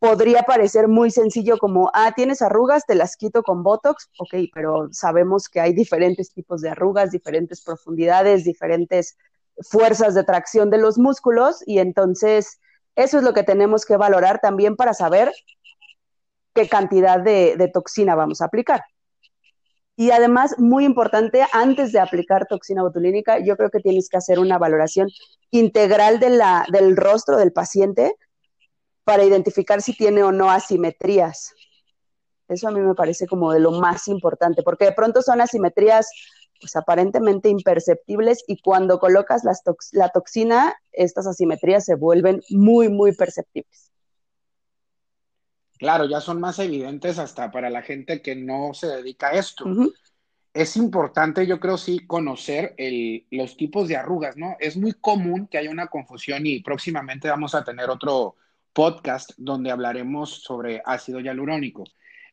podría 0.04 0.44
parecer 0.44 0.90
muy 0.90 1.12
sencillo 1.12 1.58
como, 1.58 1.90
ah, 1.94 2.12
tienes 2.14 2.42
arrugas, 2.42 2.86
te 2.86 2.94
las 2.94 3.16
quito 3.16 3.42
con 3.42 3.64
Botox, 3.64 4.10
ok, 4.18 4.50
pero 4.54 4.90
sabemos 4.92 5.48
que 5.48 5.62
hay 5.62 5.72
diferentes 5.72 6.34
tipos 6.34 6.60
de 6.60 6.72
arrugas, 6.72 7.10
diferentes 7.10 7.62
profundidades, 7.62 8.44
diferentes 8.44 9.18
fuerzas 9.62 10.14
de 10.14 10.26
tracción 10.26 10.70
de 10.70 10.78
los 10.78 10.98
músculos 10.98 11.64
y 11.66 11.80
entonces 11.80 12.60
eso 12.98 13.18
es 13.18 13.24
lo 13.24 13.34
que 13.34 13.44
tenemos 13.44 13.86
que 13.86 13.96
valorar 13.96 14.40
también 14.42 14.76
para 14.76 14.94
saber 14.94 15.32
qué 16.54 16.68
cantidad 16.68 17.22
de, 17.22 17.72
toxina 17.74 18.14
vamos 18.14 18.42
a 18.42 18.46
aplicar. 18.48 18.82
Y 19.96 20.12
además, 20.12 20.60
muy 20.60 20.84
importante, 20.84 21.46
antes 21.54 21.94
de 21.94 22.02
aplicar 22.02 22.46
toxina 22.48 22.84
botulínica, 22.84 23.40
yo 23.40 23.56
creo 23.56 23.70
que 23.70 23.80
tienes 23.80 24.10
que 24.10 24.18
hacer 24.18 24.40
una 24.40 24.58
valoración 24.58 25.08
integral 25.50 26.20
de 26.20 26.32
la, 26.32 26.66
del 26.74 26.98
rostro 26.98 27.38
del 27.38 27.54
paciente 27.54 28.18
para 29.04 29.24
identificar 29.24 29.82
si 29.82 29.96
tiene 29.96 30.24
o 30.24 30.32
no 30.32 30.50
asimetrías. 30.50 31.54
Eso 32.48 32.68
a 32.68 32.72
mí 32.72 32.82
me 32.82 32.96
parece 32.96 33.28
como 33.28 33.52
de 33.52 33.60
lo 33.60 33.72
más 33.72 34.08
importante, 34.08 34.64
porque 34.64 34.86
de 34.86 34.92
pronto 34.92 35.22
son 35.22 35.42
asimetrías 35.42 36.10
pues 36.60 36.76
aparentemente 36.76 37.50
imperceptibles 37.50 38.44
y 38.48 38.62
cuando 38.62 39.00
colocas 39.00 39.44
la 39.92 40.10
toxina, 40.10 40.74
estas 40.94 41.28
asimetrías 41.28 41.84
se 41.84 41.96
vuelven 41.96 42.42
muy, 42.50 42.88
muy 42.88 43.14
perceptibles. 43.14 43.92
Claro, 45.78 46.06
ya 46.06 46.22
son 46.22 46.40
más 46.40 46.60
evidentes 46.60 47.20
hasta 47.20 47.52
para 47.52 47.70
la 47.70 47.82
gente 47.82 48.22
que 48.22 48.36
no 48.36 48.74
se 48.74 48.88
dedica 48.88 49.30
a 49.30 49.34
esto. 49.34 49.66
Es 50.54 50.78
importante, 50.78 51.46
yo 51.46 51.60
creo, 51.60 51.78
sí, 51.78 52.06
conocer 52.08 52.76
los 53.32 53.58
tipos 53.58 53.90
de 53.90 53.98
arrugas, 53.98 54.38
¿no? 54.38 54.56
Es 54.60 54.78
muy 54.78 54.94
común 54.94 55.48
que 55.48 55.58
haya 55.58 55.72
una 55.72 55.88
confusión 55.88 56.46
y 56.46 56.62
próximamente 56.62 57.28
vamos 57.28 57.56
a 57.56 57.64
tener 57.66 57.90
otro 57.90 58.38
podcast 58.74 59.32
donde 59.38 59.72
hablaremos 59.72 60.42
sobre 60.44 60.82
ácido 60.86 61.20
hialurónico. 61.20 61.84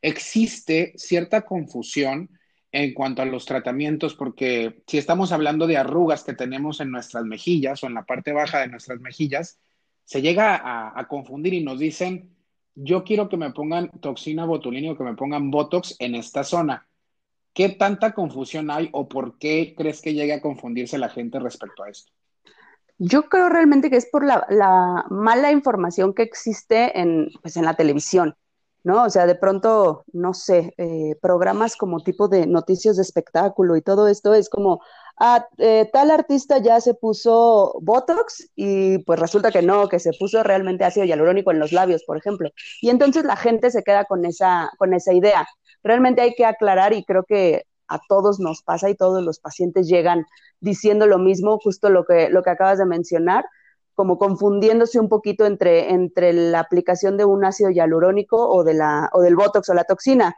Existe 0.03 0.93
cierta 0.97 1.43
confusión 1.43 2.31
en 2.73 2.95
cuanto 2.95 3.23
a 3.23 3.27
los 3.27 3.45
tratamientos, 3.45 4.15
porque 4.15 4.83
si 4.87 4.99
estamos 4.99 5.33
hablando 5.33 5.67
de 5.67 5.77
arrugas 5.77 6.25
que 6.25 6.35
tenemos 6.35 6.81
en 6.81 6.91
nuestras 6.91 7.25
mejillas 7.25 7.83
o 7.83 7.87
en 7.87 7.95
la 7.95 8.05
parte 8.05 8.33
baja 8.33 8.61
de 8.61 8.69
nuestras 8.69 9.01
mejillas, 9.01 9.61
se 10.05 10.23
llega 10.23 10.61
a, 10.99 11.07
confundir 11.09 11.55
y 11.55 11.63
nos 11.63 11.79
dicen 11.79 12.35
yo 12.75 13.05
quiero 13.05 13.29
que 13.29 13.37
me 13.37 13.51
pongan 13.51 13.91
toxina 14.01 14.45
botulínica 14.45 14.93
o 14.93 14.97
que 14.97 15.05
me 15.05 15.15
pongan 15.15 15.51
Botox 15.51 15.97
en 15.99 16.15
esta 16.15 16.45
zona. 16.45 16.89
¿Qué 17.53 17.69
tanta 17.71 18.13
confusión 18.13 18.71
hay 18.71 18.89
o 18.93 19.09
por 19.09 19.39
qué 19.39 19.75
crees 19.77 20.01
que 20.01 20.15
llegue 20.15 20.33
a 20.33 20.41
confundirse 20.41 20.97
la 20.99 21.11
gente 21.11 21.39
respecto 21.41 21.83
a 21.83 21.91
esto? 21.91 22.13
Yo 23.03 23.31
creo 23.31 23.49
realmente 23.49 23.89
que 23.89 23.97
es 23.97 24.07
por 24.11 24.27
la, 24.27 25.07
mala 25.09 25.51
información 25.53 26.13
que 26.13 26.23
existe 26.23 27.01
en, 27.01 27.31
pues, 27.41 27.57
en 27.57 27.65
la 27.65 27.73
televisión, 27.75 28.37
¿no? 28.85 29.05
O 29.05 29.09
sea, 29.11 29.27
de 29.27 29.35
pronto, 29.37 30.05
no 30.13 30.35
sé, 30.35 30.75
eh, 30.77 31.17
programas 31.23 31.77
como 31.77 32.03
tipo 32.03 32.29
de 32.29 32.47
noticias 32.47 32.97
de 32.97 33.03
espectáculo 33.03 33.77
y 33.77 33.81
todo 33.81 34.07
esto 34.07 34.35
es 34.35 34.51
como, 34.51 34.83
ah, 35.19 35.47
eh, 35.57 35.89
tal 35.91 36.11
artista 36.11 36.59
ya 36.59 36.79
se 36.83 36.93
puso 36.93 37.73
Botox 37.81 38.51
y 38.55 38.99
pues 39.05 39.19
resulta 39.19 39.51
que 39.51 39.63
no, 39.63 39.89
que 39.89 39.99
se 39.99 40.13
puso 40.19 40.43
realmente 40.43 40.85
ácido 40.85 41.07
hialurónico 41.07 41.53
en 41.53 41.59
los 41.59 41.73
labios, 41.73 42.05
por 42.05 42.19
ejemplo. 42.19 42.51
Y 42.83 42.91
entonces 42.91 43.25
la 43.25 43.37
gente 43.37 43.71
se 43.71 43.83
queda 43.83 44.05
con 44.05 44.27
esa, 44.27 44.71
con 44.77 44.93
esa 44.93 45.15
idea. 45.15 45.49
Realmente 45.83 46.21
hay 46.21 46.35
que 46.35 46.45
aclarar 46.45 46.93
y 46.93 47.03
creo 47.05 47.25
que 47.25 47.65
a 47.91 48.01
todos 48.09 48.41
nos 48.41 48.63
pasa 48.63 48.89
y 48.89 48.95
todos 48.95 49.23
los 49.23 49.41
pacientes 49.41 49.89
llegan 49.89 50.25
diciendo 50.61 51.07
lo 51.07 51.19
mismo, 51.19 51.59
justo 51.59 51.91
lo 51.91 52.05
que, 52.05 52.31
lo 52.31 52.43
que 52.43 52.51
acabas 52.51 52.79
de 52.79 52.87
mencionar, 52.87 53.45
como 53.95 54.17
confundiéndose 54.19 54.99
un 54.99 55.09
poquito 55.09 55.45
entre, 55.45 55.91
entre 55.91 56.33
la 56.33 56.61
aplicación 56.61 57.17
de 57.17 57.25
un 57.25 57.45
ácido 57.45 57.71
hialurónico 57.71 58.49
o, 58.49 58.65
de 58.65 58.75
la, 58.75 59.11
o 59.13 59.21
del 59.21 59.37
Botox 59.37 59.69
o 59.69 59.75
la 59.75 59.85
toxina. 59.85 60.37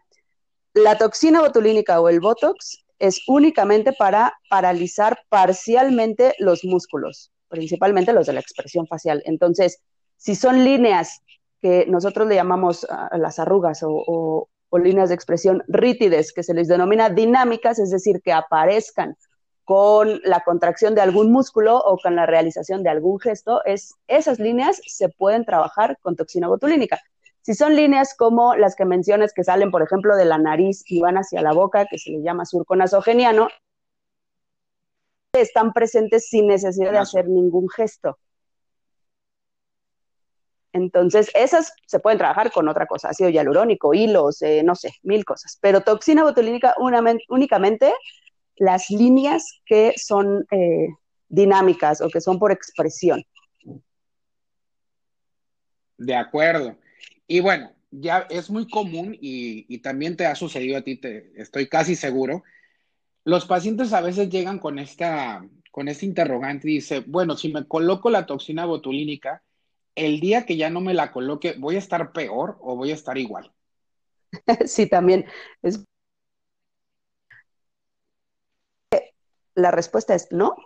La 0.74 0.96
toxina 0.98 1.40
botulínica 1.40 2.00
o 2.00 2.08
el 2.08 2.20
Botox 2.20 2.82
es 2.98 3.20
únicamente 3.28 3.92
para 3.92 4.32
paralizar 4.48 5.18
parcialmente 5.28 6.34
los 6.38 6.64
músculos, 6.64 7.30
principalmente 7.48 8.12
los 8.12 8.26
de 8.26 8.32
la 8.32 8.40
expresión 8.40 8.86
facial. 8.86 9.22
Entonces, 9.26 9.80
si 10.16 10.34
son 10.34 10.64
líneas 10.64 11.20
que 11.60 11.84
nosotros 11.88 12.26
le 12.28 12.36
llamamos 12.36 12.86
las 13.12 13.38
arrugas 13.38 13.82
o, 13.84 14.48
líneas 14.78 15.08
de 15.08 15.14
expresión 15.14 15.62
rítides, 15.68 16.32
que 16.32 16.42
se 16.42 16.54
les 16.54 16.68
denomina 16.68 17.10
dinámicas, 17.10 17.78
es 17.78 17.90
decir, 17.90 18.22
que 18.22 18.32
aparezcan 18.32 19.16
con 19.64 20.20
la 20.24 20.40
contracción 20.40 20.94
de 20.94 21.00
algún 21.00 21.30
músculo 21.30 21.78
o 21.78 21.96
con 21.98 22.16
la 22.16 22.26
realización 22.26 22.82
de 22.82 22.90
algún 22.90 23.20
gesto, 23.20 23.64
es, 23.64 23.94
esas 24.08 24.38
líneas 24.38 24.80
se 24.86 25.08
pueden 25.08 25.44
trabajar 25.44 25.98
con 26.02 26.16
toxina 26.16 26.48
botulínica. 26.48 27.00
Si 27.42 27.54
son 27.54 27.74
líneas 27.74 28.14
como 28.16 28.54
las 28.54 28.76
que 28.76 28.84
mencionas 28.84 29.32
que 29.32 29.44
salen, 29.44 29.70
por 29.70 29.82
ejemplo, 29.82 30.16
de 30.16 30.24
la 30.24 30.38
nariz 30.38 30.84
y 30.86 31.00
van 31.00 31.16
hacia 31.16 31.42
la 31.42 31.52
boca, 31.52 31.86
que 31.90 31.98
se 31.98 32.10
le 32.10 32.22
llama 32.22 32.44
surco 32.44 32.76
nasogeniano, 32.76 33.48
están 35.32 35.72
presentes 35.72 36.28
sin 36.28 36.46
necesidad 36.46 36.92
de 36.92 36.98
hacer 36.98 37.28
ningún 37.28 37.68
gesto. 37.68 38.18
Entonces, 40.72 41.30
esas 41.34 41.74
se 41.86 42.00
pueden 42.00 42.18
trabajar 42.18 42.50
con 42.50 42.68
otra 42.68 42.86
cosa, 42.86 43.10
ácido 43.10 43.28
hialurónico, 43.28 43.92
hilos, 43.92 44.40
eh, 44.42 44.62
no 44.64 44.74
sé, 44.74 44.94
mil 45.02 45.24
cosas. 45.24 45.58
Pero 45.60 45.82
toxina 45.82 46.22
botulínica 46.22 46.74
únicamente 47.28 47.92
las 48.56 48.90
líneas 48.90 49.60
que 49.66 49.92
son 49.96 50.46
eh, 50.50 50.88
dinámicas 51.28 52.00
o 52.00 52.08
que 52.08 52.20
son 52.20 52.38
por 52.38 52.52
expresión. 52.52 53.22
De 55.98 56.14
acuerdo. 56.14 56.76
Y 57.26 57.40
bueno, 57.40 57.72
ya 57.90 58.26
es 58.30 58.50
muy 58.50 58.68
común 58.68 59.16
y, 59.20 59.78
también 59.78 60.16
te 60.16 60.26
ha 60.26 60.34
sucedido 60.34 60.78
a 60.78 60.82
ti, 60.82 60.96
te, 60.96 61.32
estoy 61.36 61.68
casi 61.68 61.94
seguro. 61.94 62.42
Los 63.24 63.46
pacientes 63.46 63.92
a 63.92 64.00
veces 64.00 64.30
llegan 64.30 64.58
con 64.58 64.78
esta, 64.78 65.46
con 65.70 65.88
este 65.88 66.06
interrogante 66.06 66.70
y 66.70 66.74
dice, 66.74 67.00
bueno, 67.06 67.36
si 67.36 67.52
me 67.52 67.66
coloco 67.66 68.10
la 68.10 68.26
toxina 68.26 68.64
botulínica, 68.64 69.42
el 69.94 70.20
día 70.20 70.46
que 70.46 70.56
ya 70.56 70.70
no 70.70 70.80
me 70.80 70.94
la 70.94 71.12
coloque, 71.12 71.54
¿voy 71.58 71.76
a 71.76 71.78
estar 71.78 72.12
peor 72.12 72.58
o 72.60 72.76
voy 72.76 72.90
a 72.90 72.94
estar 72.94 73.18
igual? 73.18 73.52
Sí, 74.66 74.86
también. 74.88 75.26
Es... 75.62 75.84
La 79.54 79.70
respuesta 79.70 80.14
es 80.14 80.28
no. 80.30 80.56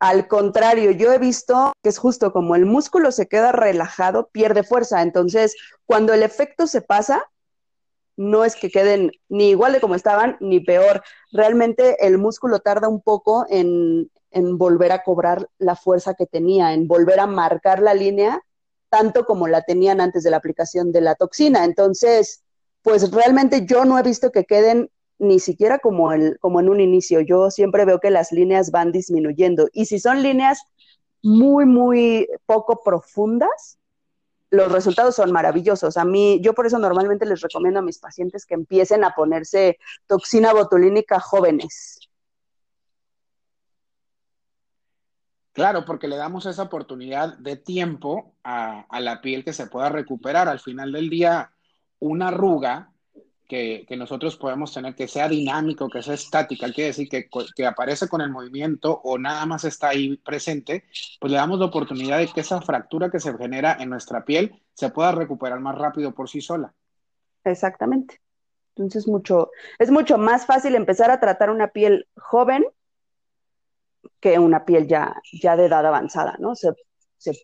Al 0.00 0.28
contrario, 0.28 0.92
yo 0.92 1.12
he 1.12 1.18
visto 1.18 1.72
que 1.82 1.88
es 1.88 1.98
justo 1.98 2.32
como 2.32 2.54
el 2.54 2.66
músculo 2.66 3.10
se 3.10 3.26
queda 3.26 3.50
relajado, 3.52 4.28
pierde 4.28 4.62
fuerza. 4.62 5.02
Entonces, 5.02 5.56
cuando 5.86 6.12
el 6.14 6.22
efecto 6.22 6.66
se 6.68 6.82
pasa, 6.82 7.24
no 8.18 8.44
es 8.44 8.56
que 8.56 8.68
queden 8.68 9.12
ni 9.28 9.50
igual 9.50 9.72
de 9.72 9.80
como 9.80 9.94
estaban, 9.94 10.36
ni 10.40 10.58
peor. 10.58 11.02
Realmente 11.30 12.04
el 12.04 12.18
músculo 12.18 12.58
tarda 12.58 12.88
un 12.88 13.00
poco 13.00 13.46
en, 13.48 14.10
en 14.32 14.58
volver 14.58 14.90
a 14.90 15.04
cobrar 15.04 15.48
la 15.58 15.76
fuerza 15.76 16.14
que 16.14 16.26
tenía, 16.26 16.74
en 16.74 16.88
volver 16.88 17.20
a 17.20 17.28
marcar 17.28 17.80
la 17.80 17.94
línea, 17.94 18.42
tanto 18.90 19.24
como 19.24 19.46
la 19.46 19.62
tenían 19.62 20.00
antes 20.00 20.24
de 20.24 20.30
la 20.30 20.38
aplicación 20.38 20.90
de 20.90 21.00
la 21.00 21.14
toxina. 21.14 21.64
Entonces, 21.64 22.42
pues 22.82 23.12
realmente 23.12 23.64
yo 23.66 23.84
no 23.84 23.96
he 23.96 24.02
visto 24.02 24.32
que 24.32 24.44
queden 24.44 24.90
ni 25.20 25.38
siquiera 25.38 25.78
como, 25.78 26.12
el, 26.12 26.38
como 26.40 26.58
en 26.58 26.68
un 26.68 26.80
inicio. 26.80 27.20
Yo 27.20 27.52
siempre 27.52 27.84
veo 27.84 28.00
que 28.00 28.10
las 28.10 28.32
líneas 28.32 28.72
van 28.72 28.90
disminuyendo. 28.90 29.68
Y 29.72 29.86
si 29.86 30.00
son 30.00 30.24
líneas 30.24 30.60
muy, 31.22 31.66
muy 31.66 32.28
poco 32.46 32.82
profundas, 32.82 33.77
los 34.50 34.72
resultados 34.72 35.14
son 35.16 35.32
maravillosos. 35.32 35.96
A 35.96 36.04
mí, 36.04 36.40
yo 36.42 36.54
por 36.54 36.66
eso 36.66 36.78
normalmente 36.78 37.26
les 37.26 37.40
recomiendo 37.40 37.80
a 37.80 37.82
mis 37.82 37.98
pacientes 37.98 38.46
que 38.46 38.54
empiecen 38.54 39.04
a 39.04 39.14
ponerse 39.14 39.78
toxina 40.06 40.52
botulínica 40.52 41.20
jóvenes. 41.20 42.00
Claro, 45.52 45.84
porque 45.84 46.06
le 46.08 46.16
damos 46.16 46.46
esa 46.46 46.62
oportunidad 46.62 47.36
de 47.38 47.56
tiempo 47.56 48.36
a, 48.44 48.86
a 48.88 49.00
la 49.00 49.20
piel 49.20 49.44
que 49.44 49.52
se 49.52 49.66
pueda 49.66 49.88
recuperar. 49.88 50.48
Al 50.48 50.60
final 50.60 50.92
del 50.92 51.10
día, 51.10 51.52
una 51.98 52.28
arruga 52.28 52.92
que, 53.48 53.86
nosotros 53.96 54.36
podemos 54.36 54.72
tener, 54.72 54.94
que 54.94 55.08
sea 55.08 55.28
dinámico, 55.28 55.88
que 55.88 56.02
sea 56.02 56.14
estática, 56.14 56.70
quiere 56.70 56.88
decir 56.88 57.08
que, 57.08 57.28
que, 57.56 57.66
aparece 57.66 58.06
con 58.06 58.20
el 58.20 58.30
movimiento 58.30 59.00
o 59.02 59.18
nada 59.18 59.46
más 59.46 59.64
está 59.64 59.88
ahí 59.88 60.18
presente, 60.18 60.84
pues 61.18 61.32
le 61.32 61.38
damos 61.38 61.58
la 61.58 61.64
oportunidad 61.66 62.18
de 62.18 62.28
que 62.28 62.40
esa 62.40 62.60
fractura 62.60 63.10
que 63.10 63.18
se 63.18 63.36
genera 63.36 63.76
en 63.80 63.88
nuestra 63.88 64.24
piel 64.24 64.62
se 64.74 64.90
pueda 64.90 65.12
recuperar 65.12 65.60
más 65.60 65.76
rápido 65.76 66.14
por 66.14 66.28
sí 66.28 66.42
sola. 66.42 66.74
Exactamente. 67.44 68.20
Entonces 68.76 69.08
mucho, 69.08 69.50
es 69.78 69.90
mucho 69.90 70.18
más 70.18 70.46
fácil 70.46 70.74
empezar 70.74 71.10
a 71.10 71.18
tratar 71.18 71.50
una 71.50 71.68
piel 71.68 72.06
joven 72.16 72.64
que 74.20 74.38
una 74.38 74.64
piel 74.64 74.86
ya, 74.86 75.16
ya 75.32 75.56
de 75.56 75.66
edad 75.66 75.84
avanzada, 75.86 76.36
¿no? 76.38 76.54
Se, 76.54 76.72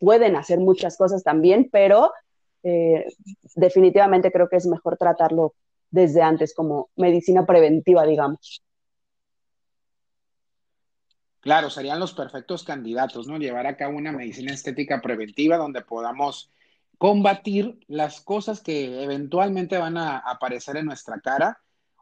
pueden 0.01 0.37
hacer 0.37 0.61
muchas 0.61 0.97
cosas 0.97 1.25
también, 1.25 1.69
pero 1.73 2.13
eh, 2.63 3.07
definitivamente 3.57 4.31
creo 4.31 4.49
que 4.49 4.57
es 4.57 4.67
mejor 4.67 4.97
tratarlo 4.97 5.55
desde 5.95 6.23
antes 6.23 6.53
como 6.55 6.91
medicina 6.97 7.47
preventiva, 7.47 8.05
digamos. 8.05 8.61
Claro, 11.39 11.71
serían 11.71 12.01
los 12.01 12.15
perfectos 12.15 12.65
candidatos, 12.65 13.29
¿no? 13.29 13.39
Llevar 13.39 13.69
a 13.69 13.77
cabo 13.77 13.97
una 13.97 14.11
medicina 14.11 14.53
estética 14.53 15.01
preventiva 15.01 15.57
donde 15.57 15.83
podamos 15.83 16.51
combatir 16.99 17.79
las 17.87 18.21
cosas 18.21 18.61
que 18.61 19.05
eventualmente 19.05 19.79
van 19.79 19.97
a 19.97 20.19
aparecer 20.19 20.79
en 20.79 20.87
nuestra 20.87 21.21
cara 21.21 21.61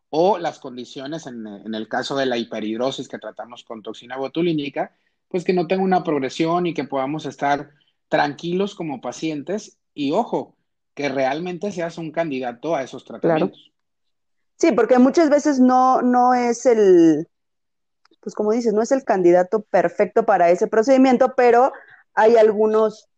o 0.09 0.39
las 0.39 0.59
condiciones, 0.59 1.27
en, 1.27 1.75
el 1.75 1.89
caso 1.89 2.17
de 2.17 2.27
la 2.27 2.39
hiperhidrosis 2.39 3.09
que 3.09 3.19
tratamos 3.19 3.63
con 3.65 3.83
toxina 3.83 4.17
botulínica, 4.17 4.97
pues 5.29 5.45
que 5.45 5.53
no 5.53 5.67
tenga 5.67 5.83
una 5.83 6.03
progresión 6.03 6.67
y 6.67 6.73
que 6.73 6.85
podamos 6.85 7.27
estar 7.27 7.73
tranquilos 8.09 8.75
como 8.75 9.01
pacientes 9.01 9.79
y 9.93 10.13
ojo, 10.13 10.57
que 10.95 11.09
realmente 11.09 11.73
seas 11.73 11.99
un 11.99 12.11
candidato 12.11 12.75
a 12.75 12.83
esos 12.83 13.05
tratamientos. 13.05 13.72
Sí, 14.63 14.71
porque 14.71 15.01
muchas 15.01 15.29
veces 15.29 15.59
no, 15.59 16.03
no 16.03 16.35
es 16.35 16.67
el, 16.67 17.27
pues 18.21 18.33
como 18.37 18.53
dices, 18.53 18.73
no 18.73 18.81
es 18.81 18.93
el 18.93 19.03
candidato 19.03 19.63
perfecto 19.63 20.25
para 20.25 20.51
ese 20.51 20.69
procedimiento, 20.69 21.35
pero 21.37 21.73
hay 22.15 22.37
algunos 22.37 23.09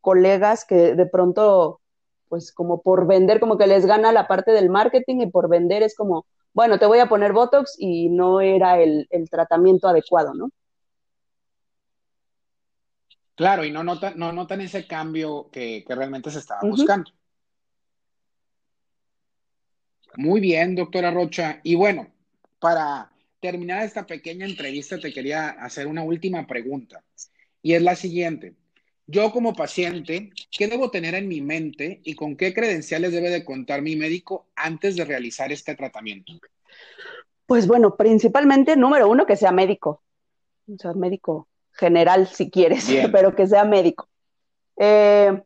colegas 0.00 0.64
que 0.64 0.94
de 0.94 1.04
pronto, 1.04 1.82
pues 2.30 2.52
como 2.52 2.80
por 2.80 3.06
vender, 3.06 3.38
como 3.38 3.58
que 3.58 3.66
les 3.66 3.84
gana 3.84 4.12
la 4.12 4.26
parte 4.26 4.52
del 4.52 4.70
marketing 4.70 5.20
y 5.20 5.26
por 5.26 5.50
vender 5.50 5.82
es 5.82 5.94
como, 5.94 6.24
bueno, 6.54 6.78
te 6.78 6.86
voy 6.86 7.00
a 7.00 7.08
poner 7.10 7.34
Botox 7.34 7.76
y 7.78 8.08
no 8.08 8.40
era 8.40 8.80
el, 8.80 9.06
tratamiento 9.30 9.88
adecuado, 9.88 10.32
¿no? 10.32 10.48
Claro, 13.34 13.62
y 13.62 13.70
no 13.70 13.84
notan, 13.84 14.18
no 14.18 14.32
notan 14.32 14.62
ese 14.62 14.86
cambio 14.86 15.50
que, 15.52 15.84
realmente 15.86 16.30
se 16.30 16.38
estaba 16.38 16.62
buscando. 16.62 17.10
Muy 20.16 20.40
bien, 20.40 20.74
doctora 20.74 21.10
Rocha. 21.10 21.60
Y 21.62 21.74
bueno, 21.74 22.08
para 22.60 23.10
terminar 23.40 23.82
esta 23.82 24.06
pequeña 24.06 24.46
entrevista, 24.46 24.98
te 24.98 25.12
quería 25.12 25.50
hacer 25.50 25.86
una 25.86 26.02
última 26.02 26.46
pregunta. 26.46 27.02
Y 27.62 27.74
es 27.74 27.82
la 27.82 27.96
siguiente. 27.96 28.54
Yo 29.06 29.30
como 29.32 29.52
paciente, 29.54 30.30
¿qué 30.50 30.66
debo 30.66 30.90
tener 30.90 31.14
en 31.14 31.28
mi 31.28 31.42
mente 31.42 32.00
y 32.04 32.14
con 32.14 32.36
qué 32.36 32.54
credenciales 32.54 33.12
debe 33.12 33.28
de 33.28 33.44
contar 33.44 33.82
mi 33.82 33.96
médico 33.96 34.46
antes 34.56 34.96
de 34.96 35.04
realizar 35.04 35.52
este 35.52 35.74
tratamiento? 35.74 36.32
Pues 37.46 37.66
bueno, 37.66 37.96
principalmente, 37.96 38.76
número 38.76 39.08
uno, 39.08 39.26
que 39.26 39.36
sea 39.36 39.52
médico. 39.52 40.02
O 40.66 40.78
sea, 40.78 40.94
médico 40.94 41.48
general 41.72 42.26
si 42.28 42.50
quieres, 42.50 42.86
pero 43.12 43.34
que 43.34 43.46
sea 43.46 43.64
médico. 43.64 44.08
Eh, 44.76 45.42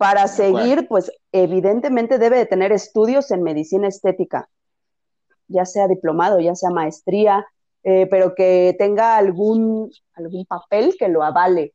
para 0.00 0.28
seguir, 0.28 0.88
pues 0.88 1.12
evidentemente 1.30 2.16
debe 2.16 2.38
de 2.38 2.46
tener 2.46 2.72
estudios 2.72 3.30
en 3.32 3.42
medicina 3.42 3.86
estética, 3.86 4.48
ya 5.46 5.66
sea 5.66 5.88
diplomado, 5.88 6.40
ya 6.40 6.54
sea 6.54 6.70
maestría, 6.70 7.46
eh, 7.82 8.06
pero 8.10 8.34
que 8.34 8.74
tenga 8.78 9.18
algún, 9.18 9.92
algún 10.14 10.46
papel 10.46 10.96
que 10.98 11.08
lo 11.08 11.22
avale. 11.22 11.74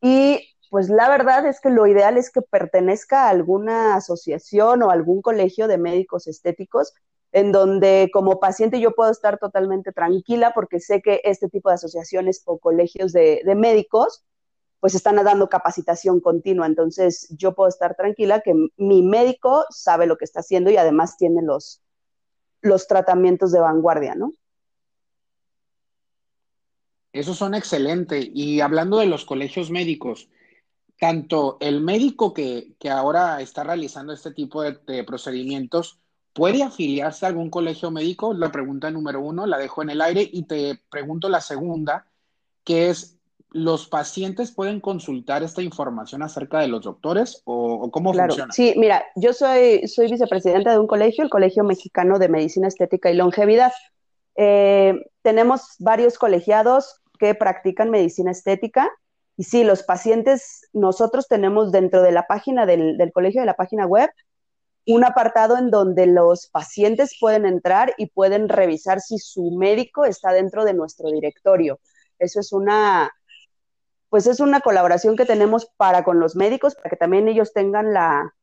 Y 0.00 0.40
pues 0.70 0.88
la 0.88 1.10
verdad 1.10 1.44
es 1.44 1.60
que 1.60 1.68
lo 1.68 1.86
ideal 1.86 2.16
es 2.16 2.30
que 2.30 2.40
pertenezca 2.40 3.26
a 3.26 3.28
alguna 3.28 3.94
asociación 3.94 4.82
o 4.82 4.90
algún 4.90 5.20
colegio 5.20 5.68
de 5.68 5.76
médicos 5.76 6.28
estéticos 6.28 6.94
en 7.30 7.52
donde 7.52 8.08
como 8.10 8.40
paciente 8.40 8.80
yo 8.80 8.92
puedo 8.92 9.10
estar 9.10 9.36
totalmente 9.36 9.92
tranquila 9.92 10.52
porque 10.54 10.80
sé 10.80 11.02
que 11.02 11.20
este 11.24 11.50
tipo 11.50 11.68
de 11.68 11.74
asociaciones 11.74 12.40
o 12.46 12.56
colegios 12.56 13.12
de, 13.12 13.42
médicos 13.54 14.24
pues 14.80 14.94
están 14.94 15.16
dando 15.16 15.48
capacitación 15.48 16.20
continua. 16.20 16.66
Entonces 16.66 17.28
yo 17.30 17.54
puedo 17.54 17.68
estar 17.68 17.94
tranquila 17.94 18.40
que 18.40 18.54
mi 18.76 19.02
médico 19.02 19.64
sabe 19.70 20.06
lo 20.06 20.16
que 20.16 20.24
está 20.24 20.40
haciendo 20.40 20.70
y 20.70 20.76
además 20.76 21.16
tiene 21.16 21.42
los, 21.42 21.82
los 22.62 22.86
tratamientos 22.86 23.52
de 23.52 23.60
vanguardia, 23.60 24.14
¿no? 24.14 24.32
Esos 27.12 27.36
son 27.36 27.54
excelentes. 27.54 28.28
Y 28.32 28.60
hablando 28.60 28.98
de 28.98 29.06
los 29.06 29.24
colegios 29.24 29.70
médicos, 29.70 30.28
tanto 30.98 31.56
el 31.60 31.80
médico 31.80 32.32
que, 32.32 32.76
ahora 32.90 33.40
está 33.40 33.64
realizando 33.64 34.12
este 34.12 34.32
tipo 34.32 34.62
de, 34.62 35.04
procedimientos 35.04 35.98
puede 36.32 36.62
afiliarse 36.62 37.24
a 37.26 37.30
algún 37.30 37.50
colegio 37.50 37.90
médico. 37.90 38.34
La 38.34 38.52
pregunta 38.52 38.90
número 38.90 39.20
uno 39.20 39.46
la 39.46 39.58
dejo 39.58 39.82
en 39.82 39.90
el 39.90 40.00
aire 40.00 40.28
y 40.30 40.44
te 40.44 40.80
pregunto 40.90 41.28
la 41.28 41.40
segunda, 41.40 42.06
que 42.64 42.90
es, 42.90 43.18
¿los 43.52 43.88
pacientes 43.88 44.52
pueden 44.52 44.80
consultar 44.80 45.42
esta 45.42 45.62
información 45.62 46.22
acerca 46.22 46.60
de 46.60 46.68
los 46.68 46.82
doctores 46.82 47.42
o, 47.44 47.90
cómo 47.90 48.12
claro, 48.12 48.28
funciona? 48.28 48.52
Sí, 48.52 48.74
mira, 48.76 49.04
yo 49.16 49.32
soy, 49.32 49.86
soy 49.88 50.10
vicepresidenta 50.10 50.72
de 50.72 50.78
un 50.78 50.86
colegio, 50.86 51.24
el 51.24 51.30
Colegio 51.30 51.64
Mexicano 51.64 52.18
de 52.18 52.28
Medicina 52.28 52.68
Estética 52.68 53.10
y 53.10 53.14
Longevidad. 53.14 53.72
Eh, 54.36 54.94
tenemos 55.22 55.74
varios 55.78 56.18
colegiados 56.18 57.00
que 57.18 57.34
practican 57.34 57.90
medicina 57.90 58.30
estética. 58.30 58.90
Y 59.36 59.44
sí, 59.44 59.64
los 59.64 59.82
pacientes, 59.82 60.68
nosotros 60.72 61.28
tenemos 61.28 61.72
dentro 61.72 62.02
de 62.02 62.12
la 62.12 62.26
página 62.26 62.66
del, 62.66 62.98
colegio, 63.12 63.42
de 63.42 63.46
la 63.46 63.54
página 63.54 63.86
web, 63.86 64.10
un 64.86 65.04
apartado 65.04 65.56
en 65.56 65.70
donde 65.70 66.06
los 66.06 66.48
pacientes 66.48 67.16
pueden 67.20 67.46
entrar 67.46 67.94
y 67.96 68.06
pueden 68.06 68.48
revisar 68.48 69.00
si 69.00 69.18
su 69.18 69.50
médico 69.52 70.04
está 70.04 70.32
dentro 70.32 70.64
de 70.64 70.74
nuestro 70.74 71.10
directorio. 71.10 71.80
Eso 72.18 72.40
es 72.40 72.52
una, 72.52 73.10
pues 74.10 74.26
es 74.26 74.40
una 74.40 74.60
colaboración 74.60 75.16
que 75.16 75.24
tenemos 75.24 75.70
para 75.76 76.04
con 76.04 76.20
los 76.20 76.36
médicos, 76.36 76.74
para 76.74 76.90
que 76.90 76.96
también 76.96 77.28
ellos 77.28 77.52
tengan 77.52 77.94
la, 77.94 78.34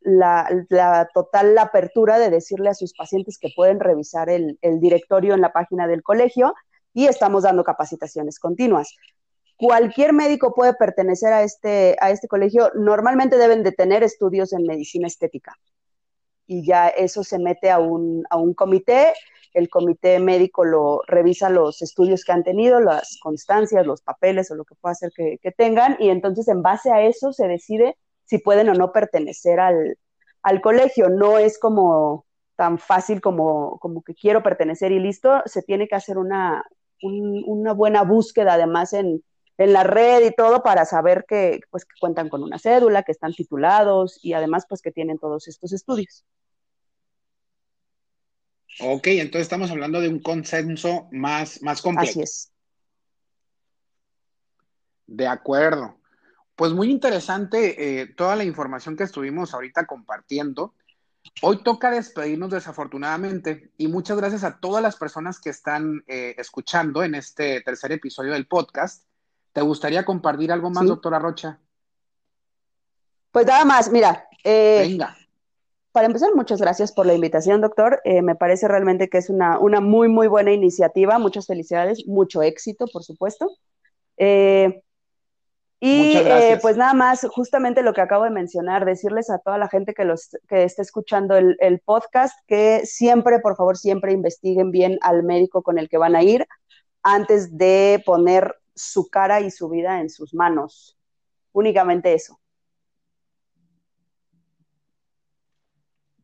la, 0.00 1.08
total 1.14 1.56
apertura 1.58 2.18
de 2.18 2.30
decirle 2.30 2.70
a 2.70 2.74
sus 2.74 2.94
pacientes 2.94 3.38
que 3.38 3.52
pueden 3.54 3.78
revisar 3.78 4.30
el, 4.30 4.58
el 4.62 4.80
directorio 4.80 5.34
en 5.34 5.42
la 5.42 5.52
página 5.52 5.86
del 5.86 6.02
colegio 6.02 6.54
y 6.94 7.06
estamos 7.06 7.44
dando 7.44 7.62
capacitaciones 7.62 8.38
continuas. 8.38 8.96
Cualquier 9.56 10.12
médico 10.12 10.54
puede 10.54 10.74
pertenecer 10.74 11.32
a 11.32 11.42
este, 11.42 11.96
a 12.00 12.10
este 12.10 12.26
colegio. 12.26 12.72
Normalmente 12.74 13.36
deben 13.36 13.62
de 13.62 13.72
tener 13.72 14.02
estudios 14.02 14.52
en 14.52 14.64
medicina 14.64 15.06
estética. 15.06 15.56
Y 16.46 16.66
ya 16.66 16.88
eso 16.88 17.22
se 17.22 17.38
mete 17.38 17.70
a 17.70 17.78
un, 17.78 18.24
a 18.28 18.38
un 18.38 18.54
comité. 18.54 19.12
El 19.52 19.68
comité 19.68 20.18
médico 20.18 20.64
lo 20.64 21.02
revisa 21.06 21.50
los 21.50 21.82
estudios 21.82 22.24
que 22.24 22.32
han 22.32 22.42
tenido, 22.42 22.80
las 22.80 23.18
constancias, 23.20 23.86
los 23.86 24.02
papeles 24.02 24.50
o 24.50 24.54
lo 24.54 24.64
que 24.64 24.74
pueda 24.74 24.94
ser 24.94 25.12
que, 25.14 25.38
tengan. 25.56 25.96
Y 25.98 26.10
entonces 26.10 26.48
en 26.48 26.62
base 26.62 26.90
a 26.90 27.02
eso 27.02 27.32
se 27.32 27.48
decide 27.48 27.96
si 28.24 28.38
pueden 28.38 28.68
o 28.68 28.74
no 28.74 28.92
pertenecer 28.92 29.60
al, 29.60 29.96
colegio. 30.62 31.08
No 31.10 31.38
es 31.38 31.58
como 31.58 32.26
tan 32.56 32.78
fácil 32.78 33.20
como, 33.20 33.78
como 33.78 34.02
que 34.02 34.14
quiero 34.14 34.42
pertenecer 34.42 34.92
y 34.92 35.00
listo. 35.00 35.42
Se 35.46 35.62
tiene 35.62 35.88
que 35.88 35.96
hacer 35.96 36.18
una, 36.18 36.64
una 37.02 37.72
buena 37.72 38.02
búsqueda 38.02 38.54
además 38.54 38.92
en, 38.92 39.22
la 39.58 39.84
red 39.84 40.24
y 40.26 40.34
todo 40.34 40.64
para 40.64 40.84
saber 40.84 41.24
que, 41.28 41.60
pues, 41.70 41.84
que 41.84 41.94
cuentan 42.00 42.28
con 42.28 42.42
una 42.42 42.58
cédula, 42.58 43.04
que 43.04 43.12
están 43.12 43.32
titulados 43.32 44.18
y 44.20 44.32
además 44.32 44.66
pues 44.68 44.82
que 44.82 44.90
tienen 44.90 45.18
todos 45.18 45.46
estos 45.46 45.72
estudios. 45.72 46.24
Ok, 48.80 49.06
entonces 49.08 49.42
estamos 49.42 49.70
hablando 49.70 50.00
de 50.00 50.08
un 50.08 50.20
consenso 50.20 51.08
más, 51.12 51.62
más 51.62 51.82
completo. 51.82 52.10
Así 52.10 52.22
es. 52.22 52.52
De 55.06 55.26
acuerdo. 55.26 55.98
Pues 56.56 56.72
muy 56.72 56.90
interesante 56.90 58.00
eh, 58.00 58.06
toda 58.06 58.36
la 58.36 58.44
información 58.44 58.96
que 58.96 59.04
estuvimos 59.04 59.52
ahorita 59.54 59.86
compartiendo. 59.86 60.74
Hoy 61.40 61.62
toca 61.62 61.90
despedirnos 61.90 62.50
desafortunadamente 62.50 63.70
y 63.78 63.88
muchas 63.88 64.16
gracias 64.16 64.44
a 64.44 64.58
todas 64.58 64.82
las 64.82 64.96
personas 64.96 65.40
que 65.40 65.50
están 65.50 66.02
eh, 66.06 66.34
escuchando 66.36 67.02
en 67.02 67.14
este 67.14 67.60
tercer 67.62 67.92
episodio 67.92 68.32
del 68.32 68.46
podcast. 68.46 69.04
¿Te 69.52 69.60
gustaría 69.60 70.04
compartir 70.04 70.50
algo 70.50 70.70
más, 70.70 70.86
doctora 70.86 71.18
Rocha? 71.18 71.60
Pues 73.30 73.46
nada 73.46 73.64
más, 73.64 73.90
mira. 73.90 74.26
Eh, 74.44 74.86
Venga. 74.88 75.16
Para 75.92 76.06
empezar, 76.06 76.34
muchas 76.34 76.60
gracias 76.60 76.90
por 76.92 77.06
la 77.06 77.14
invitación, 77.14 77.60
doctor. 77.60 78.00
Eh, 78.04 78.22
me 78.22 78.34
parece 78.34 78.66
realmente 78.66 79.08
que 79.08 79.18
es 79.18 79.30
una, 79.30 79.58
una, 79.58 79.80
muy, 79.80 80.08
muy 80.08 80.26
buena 80.26 80.52
iniciativa. 80.52 81.18
Muchas 81.18 81.46
felicidades, 81.46 82.06
mucho 82.06 82.42
éxito, 82.42 82.86
por 82.92 83.04
supuesto. 83.04 83.50
Y 85.84 86.16
eh, 86.16 86.60
pues 86.62 86.76
nada 86.76 86.94
más, 86.94 87.26
justamente 87.28 87.82
lo 87.82 87.92
que 87.92 88.00
acabo 88.00 88.22
de 88.22 88.30
mencionar, 88.30 88.84
decirles 88.84 89.30
a 89.30 89.38
toda 89.38 89.58
la 89.58 89.68
gente 89.68 89.94
que, 89.94 90.04
los, 90.04 90.30
que 90.48 90.62
esté 90.62 90.80
escuchando 90.80 91.36
el, 91.36 91.80
podcast 91.84 92.38
que 92.46 92.82
siempre, 92.86 93.40
por 93.40 93.56
favor, 93.56 93.76
siempre 93.76 94.12
investiguen 94.12 94.70
bien 94.70 94.96
al 95.00 95.24
médico 95.24 95.64
con 95.64 95.78
el 95.78 95.88
que 95.88 95.98
van 95.98 96.14
a 96.14 96.22
ir 96.22 96.46
antes 97.02 97.58
de 97.58 98.00
poner 98.06 98.54
su 98.76 99.10
cara 99.10 99.40
y 99.40 99.50
su 99.50 99.68
vida 99.68 100.00
en 100.00 100.08
sus 100.08 100.34
manos. 100.34 100.96
Únicamente 101.50 102.14
eso. 102.14 102.38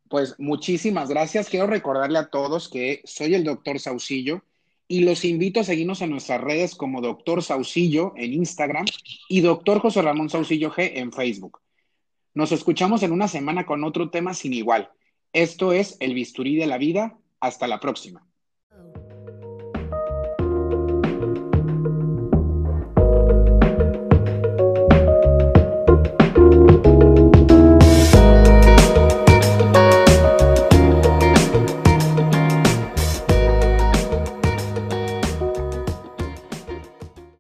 Pues 0.08 0.34
muchísimas 0.38 1.08
gracias. 1.08 1.48
Quiero 1.48 1.66
recordarle 1.66 2.18
a 2.18 2.30
todos 2.30 2.68
que 2.68 3.02
soy 3.04 3.34
el 3.34 3.44
doctor 3.44 3.78
Saucillo 3.78 4.42
y 4.86 5.00
los 5.00 5.24
invito 5.24 5.60
a 5.60 5.64
seguirnos 5.64 6.00
en 6.00 6.10
nuestras 6.10 6.40
redes 6.40 6.74
como 6.74 7.02
Doctor 7.02 7.42
Saucillo 7.42 8.14
en 8.16 8.32
Instagram 8.32 8.86
y 9.28 9.42
Doctor 9.42 9.80
José 9.80 10.00
Ramón 10.00 10.30
Saucillo 10.30 10.72
G 10.72 10.92
en 10.94 11.12
Facebook. 11.12 11.60
Nos 12.32 12.52
escuchamos 12.52 13.02
en 13.02 13.12
una 13.12 13.28
semana 13.28 13.66
con 13.66 13.84
otro 13.84 14.10
tema 14.10 14.32
sin 14.32 14.54
igual. 14.54 14.90
Esto 15.32 15.72
es 15.72 15.96
El 16.00 16.14
Bisturí 16.14 16.56
de 16.56 16.66
la 16.66 16.78
Vida. 16.78 17.18
Hasta 17.40 17.68
la 17.68 17.78
próxima. 17.78 18.27